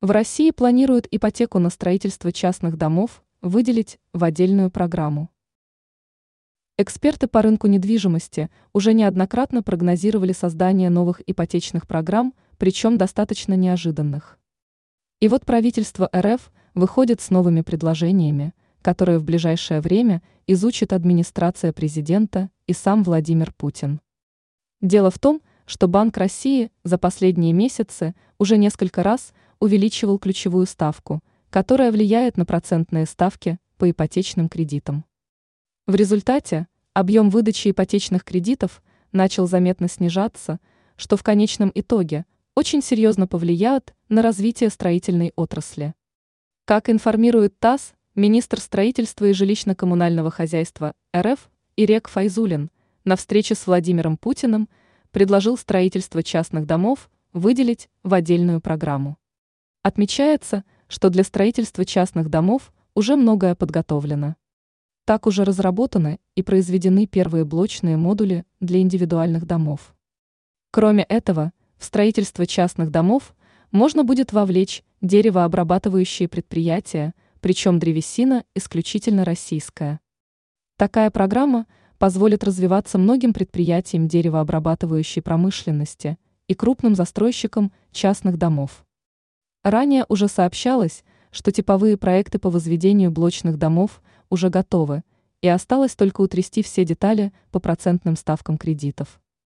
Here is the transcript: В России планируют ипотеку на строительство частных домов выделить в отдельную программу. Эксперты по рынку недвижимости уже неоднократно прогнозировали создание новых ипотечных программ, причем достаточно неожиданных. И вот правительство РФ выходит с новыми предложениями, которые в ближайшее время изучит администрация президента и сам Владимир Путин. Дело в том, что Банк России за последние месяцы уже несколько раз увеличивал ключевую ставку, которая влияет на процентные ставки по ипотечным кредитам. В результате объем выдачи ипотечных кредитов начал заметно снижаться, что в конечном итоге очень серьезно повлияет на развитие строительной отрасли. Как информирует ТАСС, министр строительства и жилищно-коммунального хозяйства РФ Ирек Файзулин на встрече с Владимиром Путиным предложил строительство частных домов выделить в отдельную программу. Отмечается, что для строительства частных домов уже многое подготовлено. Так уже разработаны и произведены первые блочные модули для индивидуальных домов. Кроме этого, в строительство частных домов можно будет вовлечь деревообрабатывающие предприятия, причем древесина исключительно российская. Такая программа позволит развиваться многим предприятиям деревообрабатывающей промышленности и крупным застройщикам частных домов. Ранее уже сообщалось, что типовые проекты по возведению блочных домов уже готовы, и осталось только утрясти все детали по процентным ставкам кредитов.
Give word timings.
В 0.00 0.12
России 0.12 0.52
планируют 0.52 1.08
ипотеку 1.10 1.58
на 1.58 1.70
строительство 1.70 2.30
частных 2.30 2.76
домов 2.76 3.24
выделить 3.42 3.98
в 4.12 4.22
отдельную 4.22 4.70
программу. 4.70 5.28
Эксперты 6.76 7.26
по 7.26 7.42
рынку 7.42 7.66
недвижимости 7.66 8.48
уже 8.72 8.94
неоднократно 8.94 9.60
прогнозировали 9.60 10.32
создание 10.32 10.88
новых 10.88 11.20
ипотечных 11.26 11.88
программ, 11.88 12.32
причем 12.58 12.96
достаточно 12.96 13.54
неожиданных. 13.54 14.38
И 15.18 15.26
вот 15.26 15.44
правительство 15.44 16.08
РФ 16.14 16.52
выходит 16.74 17.20
с 17.20 17.30
новыми 17.30 17.62
предложениями, 17.62 18.54
которые 18.82 19.18
в 19.18 19.24
ближайшее 19.24 19.80
время 19.80 20.22
изучит 20.46 20.92
администрация 20.92 21.72
президента 21.72 22.50
и 22.68 22.72
сам 22.72 23.02
Владимир 23.02 23.52
Путин. 23.52 24.00
Дело 24.80 25.10
в 25.10 25.18
том, 25.18 25.42
что 25.68 25.86
Банк 25.86 26.16
России 26.16 26.70
за 26.82 26.96
последние 26.96 27.52
месяцы 27.52 28.14
уже 28.38 28.56
несколько 28.56 29.02
раз 29.02 29.34
увеличивал 29.60 30.18
ключевую 30.18 30.64
ставку, 30.64 31.20
которая 31.50 31.92
влияет 31.92 32.38
на 32.38 32.46
процентные 32.46 33.04
ставки 33.04 33.58
по 33.76 33.90
ипотечным 33.90 34.48
кредитам. 34.48 35.04
В 35.86 35.94
результате 35.94 36.68
объем 36.94 37.28
выдачи 37.28 37.70
ипотечных 37.70 38.24
кредитов 38.24 38.82
начал 39.12 39.46
заметно 39.46 39.88
снижаться, 39.88 40.58
что 40.96 41.18
в 41.18 41.22
конечном 41.22 41.70
итоге 41.74 42.24
очень 42.54 42.82
серьезно 42.82 43.26
повлияет 43.26 43.94
на 44.08 44.22
развитие 44.22 44.70
строительной 44.70 45.32
отрасли. 45.36 45.92
Как 46.64 46.88
информирует 46.88 47.58
ТАСС, 47.58 47.92
министр 48.14 48.58
строительства 48.60 49.26
и 49.26 49.32
жилищно-коммунального 49.32 50.30
хозяйства 50.30 50.94
РФ 51.14 51.50
Ирек 51.76 52.08
Файзулин 52.08 52.70
на 53.04 53.16
встрече 53.16 53.54
с 53.54 53.66
Владимиром 53.66 54.16
Путиным 54.16 54.70
предложил 55.10 55.56
строительство 55.56 56.22
частных 56.22 56.66
домов 56.66 57.10
выделить 57.32 57.88
в 58.02 58.14
отдельную 58.14 58.60
программу. 58.60 59.16
Отмечается, 59.82 60.64
что 60.88 61.10
для 61.10 61.24
строительства 61.24 61.84
частных 61.84 62.28
домов 62.28 62.72
уже 62.94 63.16
многое 63.16 63.54
подготовлено. 63.54 64.36
Так 65.04 65.26
уже 65.26 65.44
разработаны 65.44 66.18
и 66.34 66.42
произведены 66.42 67.06
первые 67.06 67.44
блочные 67.44 67.96
модули 67.96 68.44
для 68.60 68.80
индивидуальных 68.80 69.46
домов. 69.46 69.94
Кроме 70.70 71.04
этого, 71.04 71.52
в 71.78 71.84
строительство 71.84 72.46
частных 72.46 72.90
домов 72.90 73.34
можно 73.70 74.04
будет 74.04 74.32
вовлечь 74.32 74.82
деревообрабатывающие 75.00 76.28
предприятия, 76.28 77.14
причем 77.40 77.78
древесина 77.78 78.44
исключительно 78.54 79.24
российская. 79.24 80.00
Такая 80.76 81.10
программа 81.10 81.66
позволит 81.98 82.44
развиваться 82.44 82.96
многим 82.96 83.32
предприятиям 83.32 84.08
деревообрабатывающей 84.08 85.20
промышленности 85.20 86.16
и 86.46 86.54
крупным 86.54 86.94
застройщикам 86.94 87.72
частных 87.92 88.38
домов. 88.38 88.86
Ранее 89.64 90.06
уже 90.08 90.28
сообщалось, 90.28 91.04
что 91.30 91.52
типовые 91.52 91.96
проекты 91.96 92.38
по 92.38 92.50
возведению 92.50 93.10
блочных 93.10 93.58
домов 93.58 94.00
уже 94.30 94.48
готовы, 94.48 95.02
и 95.42 95.48
осталось 95.48 95.94
только 95.94 96.20
утрясти 96.20 96.62
все 96.62 96.84
детали 96.84 97.32
по 97.50 97.60
процентным 97.60 98.16
ставкам 98.16 98.56
кредитов. 98.56 99.20